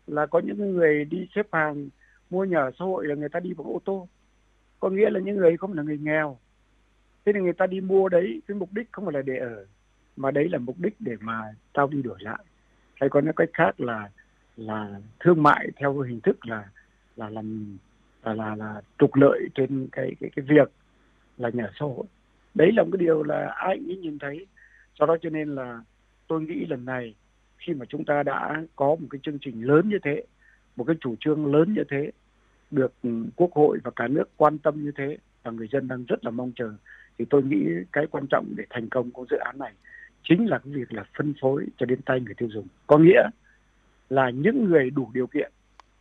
[0.08, 1.90] là có những người đi xếp hàng
[2.30, 4.08] mua nhà xã hội là người ta đi bằng ô tô.
[4.80, 6.38] Có nghĩa là những người không là người nghèo.
[7.26, 9.66] Thế thì người ta đi mua đấy cái mục đích không phải là để ở
[10.16, 12.44] mà đấy là mục đích để mà tao đi đổi lại.
[12.96, 14.10] Hay có nói cách khác là
[14.58, 16.66] là thương mại theo hình thức là
[17.16, 17.78] là làm
[18.24, 20.72] là là, là trục lợi trên cái cái cái việc
[21.38, 22.06] là nhà xã hội.
[22.54, 24.48] Đấy là một cái điều là ai cũng nhìn thấy.
[25.00, 25.82] Do đó cho nên là
[26.28, 27.16] tôi nghĩ lần này,
[27.58, 30.24] khi mà chúng ta đã có một cái chương trình lớn như thế,
[30.76, 32.12] một cái chủ trương lớn như thế,
[32.72, 36.06] được ừ, quốc hội và cả nước quan tâm như thế và người dân đang
[36.08, 36.74] rất là mong chờ,
[37.18, 39.74] thì tôi nghĩ cái quan trọng để thành công của dự án này
[40.24, 42.68] chính là cái việc là phân phối cho đến tay người tiêu dùng.
[42.88, 43.30] Có nghĩa
[44.10, 45.52] là những người đủ điều kiện,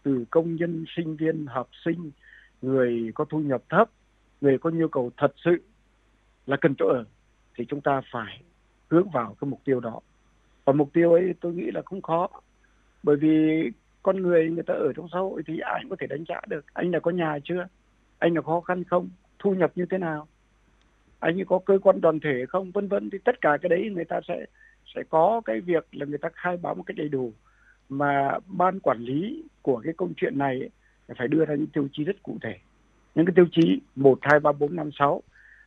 [0.03, 2.11] từ công nhân, sinh viên, học sinh,
[2.63, 3.91] người có thu nhập thấp
[4.45, 5.57] người có nhu cầu thật sự
[6.47, 7.05] là cần chỗ ở
[7.55, 8.43] thì chúng ta phải
[8.89, 10.01] hướng vào cái mục tiêu đó.
[10.65, 12.29] Và mục tiêu ấy tôi nghĩ là không khó
[13.03, 13.63] bởi vì
[14.03, 16.41] con người người ta ở trong xã hội thì ai cũng có thể đánh giá
[16.47, 17.67] được anh là có nhà chưa
[18.19, 20.27] anh là khó khăn không thu nhập như thế nào
[21.25, 23.11] anh có cơ quan đoàn thể không vân vân.
[23.11, 24.47] Thì tất cả cái đấy người ta sẽ
[24.95, 27.33] sẽ có cái việc là người ta khai báo một cách đầy đủ.
[27.89, 30.71] Mà ban quản lý của cái công chuyện này ấy,
[31.19, 32.59] phải đưa ra những tiêu chí rất cụ thể
[33.15, 35.23] những cái tiêu chí một, hai, ba, bốn, năm, sáu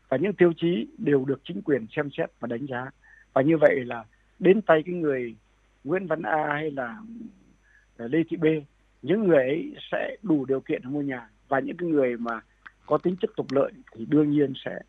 [0.09, 2.89] và những tiêu chí đều được chính quyền xem xét và đánh giá.
[3.33, 4.03] Và như vậy là
[4.39, 5.35] đến tay cái người
[5.83, 6.97] Nguyễn Văn A hay là
[7.97, 8.45] Lê Thị B,
[9.01, 12.41] những người ấy sẽ đủ điều kiện mua nhà và những cái người mà
[12.85, 14.79] có tính chất tục lợi thì đương nhiên sẽ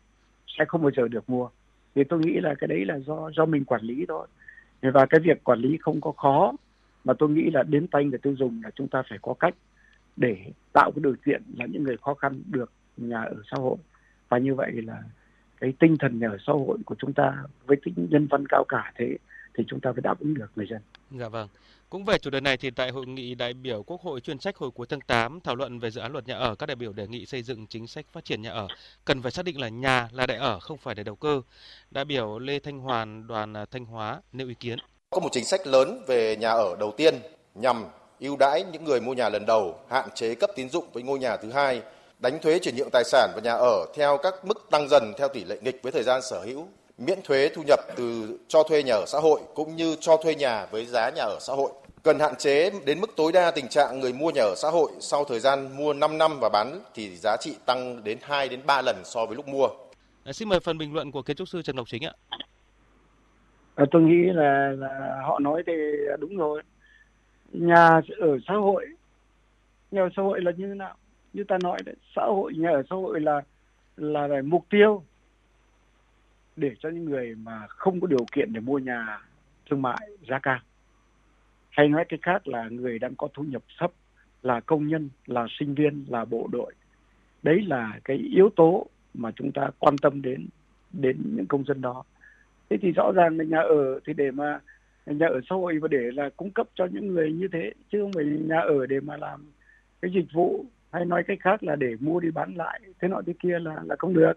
[0.47, 1.49] sẽ không bao giờ được mua.
[1.95, 4.27] Thì tôi nghĩ là cái đấy là do do mình quản lý thôi.
[4.81, 6.53] Và cái việc quản lý không có khó,
[7.03, 9.55] mà tôi nghĩ là đến tay người tiêu dùng là chúng ta phải có cách
[10.17, 10.37] để
[10.73, 13.77] tạo cái điều kiện là những người khó khăn được nhà ở xã hội
[14.29, 15.03] và như vậy là
[15.59, 18.63] cái tinh thần nhà ở xã hội của chúng ta với tính nhân văn cao
[18.69, 19.17] cả thế
[19.53, 20.81] thì chúng ta phải đáp ứng được người dân.
[21.11, 21.47] Dạ vâng.
[21.89, 24.57] Cũng về chủ đề này thì tại hội nghị đại biểu Quốc hội chuyên trách
[24.57, 26.93] hồi cuối tháng 8 thảo luận về dự án luật nhà ở, các đại biểu
[26.93, 28.67] đề nghị xây dựng chính sách phát triển nhà ở
[29.05, 31.41] cần phải xác định là nhà là để ở không phải để đầu cơ.
[31.91, 34.79] Đại biểu Lê Thanh Hoàn đoàn Thanh Hóa nêu ý kiến.
[35.09, 37.13] Có một chính sách lớn về nhà ở đầu tiên
[37.55, 37.83] nhằm
[38.19, 41.19] ưu đãi những người mua nhà lần đầu, hạn chế cấp tín dụng với ngôi
[41.19, 41.81] nhà thứ hai,
[42.19, 45.27] đánh thuế chuyển nhượng tài sản và nhà ở theo các mức tăng dần theo
[45.27, 48.83] tỷ lệ nghịch với thời gian sở hữu, miễn thuế thu nhập từ cho thuê
[48.83, 51.71] nhà ở xã hội cũng như cho thuê nhà với giá nhà ở xã hội.
[52.03, 54.91] Cần hạn chế đến mức tối đa tình trạng người mua nhà ở xã hội
[54.99, 58.59] sau thời gian mua 5 năm và bán thì giá trị tăng đến 2 đến
[58.65, 59.67] 3 lần so với lúc mua.
[60.23, 62.13] À, xin mời phần bình luận của kiến trúc sư Trần Ngọc Chính ạ.
[63.75, 65.73] À, tôi nghĩ là, là họ nói thì
[66.19, 66.61] đúng rồi.
[67.53, 68.85] Nhà ở xã hội,
[69.91, 70.95] nhà ở xã hội là như thế nào?
[71.33, 73.41] Như ta nói đấy, xã hội nhà ở xã hội là
[73.97, 75.03] là, là mục tiêu
[76.55, 79.19] để cho những người mà không có điều kiện để mua nhà
[79.69, 80.59] thương mại giá cao.
[81.69, 83.91] Hay nói cái khác là người đang có thu nhập thấp
[84.41, 86.73] là công nhân là sinh viên là bộ đội.
[87.43, 90.47] Đấy là cái yếu tố mà chúng ta quan tâm đến
[90.91, 92.03] đến những công dân đó.
[92.69, 94.59] Thế thì rõ ràng là nhà ở thì để mà
[95.13, 98.01] nhà ở xã hội và để là cung cấp cho những người như thế, chứ
[98.01, 99.45] không phải nhà ở để mà làm
[100.01, 103.21] cái dịch vụ hay nói cách khác là để mua đi bán lại, thế nọ
[103.25, 104.33] thế kia là là không được.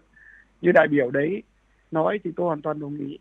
[0.61, 1.43] Như đại biểu đấy
[1.91, 3.17] nói thì tôi hoàn toàn đồng ý.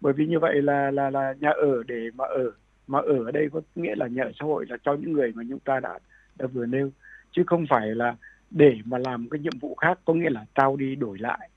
[0.00, 2.50] Bởi vì như vậy là là là nhà ở để mà ở
[2.86, 5.32] mà ở ở đây có nghĩa là nhà ở xã hội là cho những người
[5.34, 5.98] mà chúng ta đã
[6.38, 6.90] đã vừa nêu.
[7.32, 8.16] Chứ không phải là
[8.50, 11.50] để mà làm cái nhiệm vụ khác, có nghĩa là trao đi đổi lại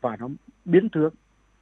[0.00, 0.28] và nó
[0.64, 1.14] biến tướng,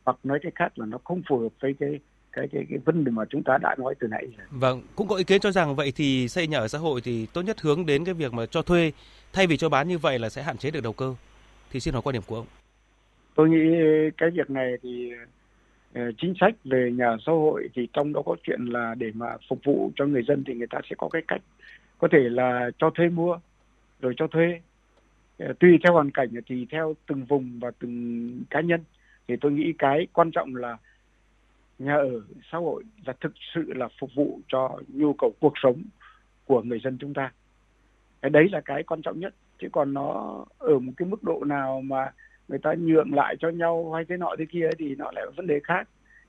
[0.04, 2.00] hoặc nói cách khác là nó không phù hợp với cái
[2.36, 4.26] cái cái cái vấn đề mà chúng ta đã nói từ nãy.
[4.50, 7.26] Vâng, cũng có ý kiến cho rằng vậy thì xây nhà ở xã hội thì
[7.26, 8.92] tốt nhất hướng đến cái việc mà cho thuê
[9.32, 11.14] thay vì cho bán như vậy là sẽ hạn chế được đầu cơ.
[11.70, 12.46] Thì xin hỏi quan điểm của ông.
[13.34, 13.76] tôi nghĩ
[14.16, 15.12] cái việc này thì
[15.98, 19.26] uh, chính sách về nhà xã hội thì trong đó có chuyện là để mà
[19.48, 21.40] phục vụ cho người dân thì người ta sẽ có cái cách
[21.98, 23.38] có thể là cho thuê mua
[24.00, 24.60] rồi cho thuê
[25.44, 28.80] uh, tùy theo hoàn cảnh thì theo từng vùng và từng cá nhân
[29.28, 30.76] thì tôi nghĩ cái quan trọng là
[31.78, 32.20] nhà ở
[32.52, 35.82] xã hội là thực sự là phục vụ cho nhu cầu cuộc sống
[36.44, 37.32] của người dân chúng ta
[38.22, 41.44] cái đấy là cái quan trọng nhất, chứ còn nó ở một cái mức độ
[41.44, 42.12] nào mà
[42.48, 45.46] người ta nhượng lại cho nhau hay thế nọ thế kia thì nó lại vấn
[45.46, 45.88] đề khác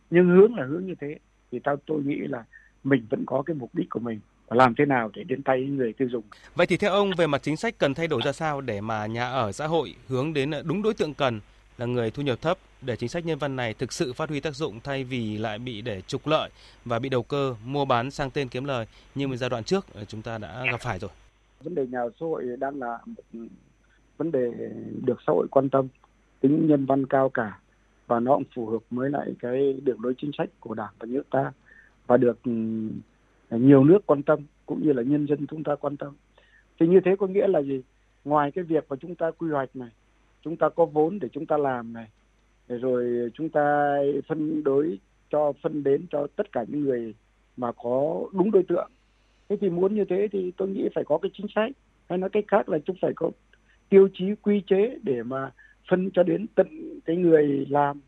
[0.09, 1.15] nhưng hướng là hướng như thế,
[1.51, 2.43] thì tao, tôi nghĩ là
[2.83, 5.61] mình vẫn có cái mục đích của mình và làm thế nào để đến tay
[5.61, 6.23] người tiêu dùng.
[6.55, 9.05] Vậy thì theo ông, về mặt chính sách cần thay đổi ra sao để mà
[9.05, 11.39] nhà ở xã hội hướng đến đúng đối tượng cần
[11.77, 14.39] là người thu nhập thấp để chính sách nhân văn này thực sự phát huy
[14.39, 16.49] tác dụng thay vì lại bị để trục lợi
[16.85, 19.85] và bị đầu cơ mua bán sang tên kiếm lời như một giai đoạn trước
[20.07, 21.11] chúng ta đã gặp phải rồi.
[21.63, 23.23] Vấn đề nhà ở xã hội đang là một
[24.17, 24.51] vấn đề
[25.05, 25.87] được xã hội quan tâm,
[26.39, 27.59] tính nhân văn cao cả
[28.07, 31.05] và nó cũng phù hợp với lại cái đường lối chính sách của Đảng và
[31.05, 31.51] nước ta
[32.07, 32.51] và được ừ,
[33.49, 36.13] nhiều nước quan tâm cũng như là nhân dân chúng ta quan tâm.
[36.79, 37.81] Thì như thế có nghĩa là gì?
[38.25, 39.89] Ngoài cái việc mà chúng ta quy hoạch này,
[40.41, 42.07] chúng ta có vốn để chúng ta làm này,
[42.67, 43.97] rồi chúng ta
[44.27, 44.99] phân đối
[45.29, 47.13] cho phân đến cho tất cả những người
[47.57, 48.91] mà có đúng đối tượng.
[49.49, 51.71] Thế thì muốn như thế thì tôi nghĩ phải có cái chính sách
[52.09, 53.31] hay nói cách khác là chúng phải có
[53.89, 55.51] tiêu chí quy chế để mà
[55.89, 57.99] phân cho đến tận cái người làm.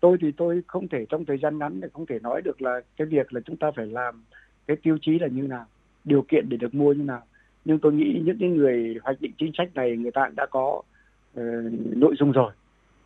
[0.00, 2.80] Tôi thì tôi không thể trong thời gian ngắn để không thể nói được là
[2.96, 4.22] cái việc là chúng ta phải làm
[4.66, 5.64] cái tiêu chí là như nào
[6.04, 7.22] điều kiện để được mua như nào.
[7.64, 10.82] Nhưng tôi nghĩ những cái người hoạch định chính sách này người ta đã có
[11.40, 11.44] uh,
[11.96, 12.52] nội dung rồi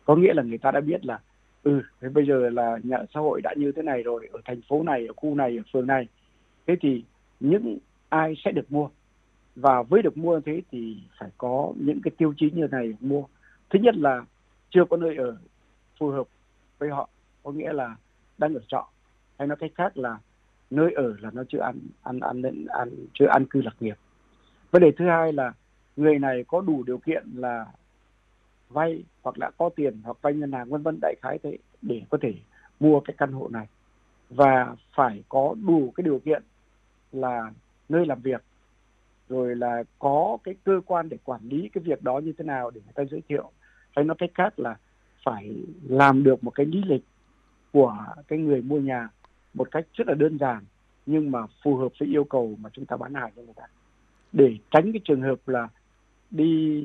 [0.05, 1.19] có nghĩa là người ta đã biết là
[1.63, 4.61] ừ thế bây giờ là nhà xã hội đã như thế này rồi ở thành
[4.69, 6.07] phố này ở khu này ở phường này.
[6.67, 7.03] Thế thì
[7.39, 7.77] những
[8.09, 8.89] ai sẽ được mua?
[9.55, 13.23] Và với được mua thế thì phải có những cái tiêu chí như này mua.
[13.69, 14.25] Thứ nhất là
[14.69, 15.37] chưa có nơi ở
[15.99, 16.27] phù hợp
[16.79, 17.09] với họ
[17.43, 17.95] có nghĩa là
[18.37, 18.87] đang ở trọ.
[19.39, 20.17] Hay nói cách khác là
[20.69, 23.95] nơi ở là nó chưa ăn ăn ăn ăn, ăn chưa ăn cư lạc nghiệp.
[24.71, 25.53] Vấn đề thứ hai là
[25.95, 27.65] người này có đủ điều kiện là
[28.69, 32.01] vay hoặc là có tiền hoặc vay ngân hàng, vân vân, đại khái thế, để
[32.09, 32.33] có thể
[32.79, 33.67] mua cái căn hộ này.
[34.29, 36.43] Và phải có đủ cái điều kiện
[37.11, 37.51] là
[37.89, 38.43] nơi làm việc,
[39.29, 42.71] rồi là có cái cơ quan để quản lý cái việc đó như thế nào
[42.71, 43.51] để người ta giới thiệu.
[43.95, 44.77] Hay nói cách khác là
[45.23, 47.03] phải làm được một cái lý lịch
[47.71, 49.09] của cái người mua nhà
[49.53, 50.63] một cách rất là đơn giản,
[51.05, 53.63] nhưng mà phù hợp với yêu cầu mà chúng ta bán hàng cho người ta.
[54.31, 55.67] Để tránh cái trường hợp là
[56.31, 56.83] đi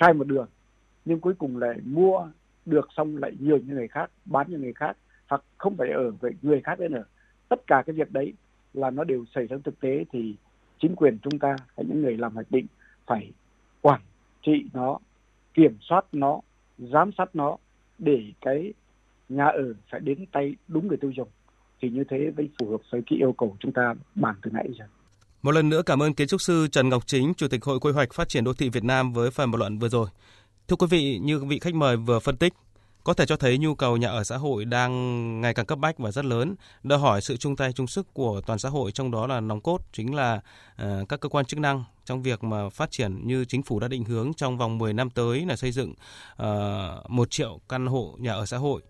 [0.00, 0.48] sai một đường,
[1.04, 2.28] nhưng cuối cùng lại mua
[2.66, 6.10] được xong lại nhường cho người khác, bán cho người khác, hoặc không phải ở
[6.10, 7.04] với người khác nữa
[7.48, 8.32] tất cả cái việc đấy
[8.74, 10.34] là nó đều xảy ra thực tế thì
[10.78, 12.66] chính quyền chúng ta hay những người làm hoạch định
[13.06, 13.32] phải
[13.80, 14.00] quản
[14.42, 14.98] trị nó,
[15.54, 16.40] kiểm soát nó,
[16.78, 17.56] giám sát nó
[17.98, 18.72] để cái
[19.28, 21.28] nhà ở phải đến tay đúng người tiêu dùng
[21.80, 24.68] thì như thế mới phù hợp với cái yêu cầu chúng ta bàn từ nãy
[24.78, 24.84] giờ.
[25.42, 27.92] Một lần nữa cảm ơn kiến trúc sư Trần Ngọc Chính, Chủ tịch Hội Quy
[27.92, 30.08] hoạch Phát triển Đô thị Việt Nam với phần bình luận vừa rồi.
[30.68, 32.52] Thưa quý vị, như vị khách mời vừa phân tích,
[33.04, 35.98] có thể cho thấy nhu cầu nhà ở xã hội đang ngày càng cấp bách
[35.98, 39.10] và rất lớn, đòi hỏi sự chung tay chung sức của toàn xã hội trong
[39.10, 40.40] đó là nòng cốt chính là
[40.82, 43.88] uh, các cơ quan chức năng trong việc mà phát triển như chính phủ đã
[43.88, 45.94] định hướng trong vòng 10 năm tới là xây dựng
[46.36, 48.82] ờ, uh, 1 triệu căn hộ nhà ở xã hội.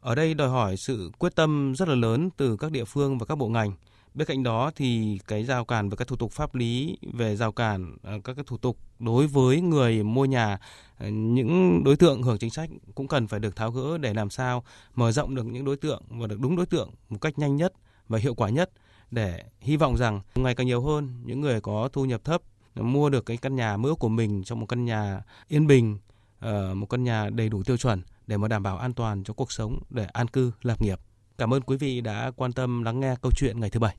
[0.00, 3.26] Ở đây đòi hỏi sự quyết tâm rất là lớn từ các địa phương và
[3.26, 3.72] các bộ ngành
[4.14, 7.52] Bên cạnh đó thì cái rào cản về các thủ tục pháp lý, về rào
[7.52, 10.58] cản ờ, các cái thủ tục đối với người mua nhà
[10.98, 14.30] ờ, những đối tượng hưởng chính sách cũng cần phải được tháo gỡ để làm
[14.30, 17.56] sao mở rộng được những đối tượng và được đúng đối tượng một cách nhanh
[17.56, 17.72] nhất
[18.08, 18.70] và hiệu quả nhất
[19.10, 22.42] để hy vọng rằng ngày càng nhiều hơn những người có thu nhập thấp,
[22.74, 25.98] mua được cái căn nhà mơ của mình trong một căn nhà yên bình
[26.40, 29.34] ờ, một căn nhà đầy đủ tiêu chuẩn để mà đảm bảo an toàn cho
[29.34, 31.00] cuộc sống, để an cư, lập nghiệp.
[31.40, 33.96] Cảm ơn quý vị đã quan tâm lắng nghe câu chuyện ngày thứ bảy.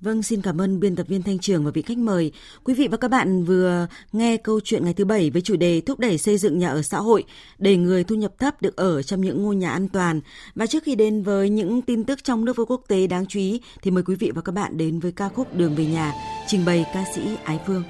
[0.00, 2.32] Vâng, xin cảm ơn biên tập viên Thanh Trường và vị khách mời.
[2.64, 5.80] Quý vị và các bạn vừa nghe câu chuyện ngày thứ bảy với chủ đề
[5.80, 7.24] thúc đẩy xây dựng nhà ở xã hội
[7.58, 10.20] để người thu nhập thấp được ở trong những ngôi nhà an toàn.
[10.54, 13.38] Và trước khi đến với những tin tức trong nước và quốc tế đáng chú
[13.40, 16.12] ý thì mời quý vị và các bạn đến với ca khúc Đường về nhà
[16.46, 17.82] trình bày ca sĩ Ái Phương.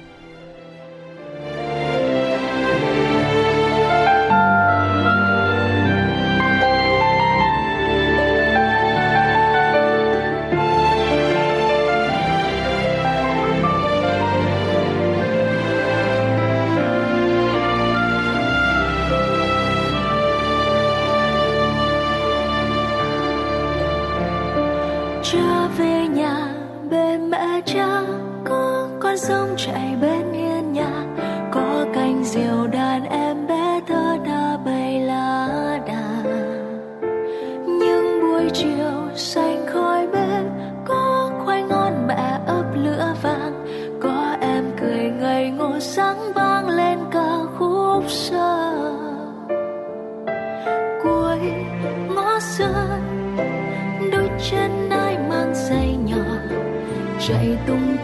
[25.31, 26.53] Trở về nhà.
[26.89, 28.01] Bên mẹ cha
[28.45, 31.05] có con sông chảy bên hiên nhà.
[31.51, 33.18] Có cành diều đàn em
[57.69, 57.98] tung